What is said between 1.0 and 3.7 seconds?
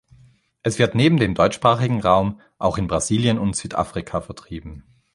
dem deutschsprachigen Raum auch in Brasilien und